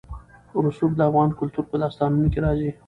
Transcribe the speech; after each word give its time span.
رسوب 0.65 0.91
د 0.95 1.01
افغان 1.09 1.29
کلتور 1.39 1.65
په 1.69 1.75
داستانونو 1.81 2.27
کې 2.33 2.39
راځي. 2.45 2.69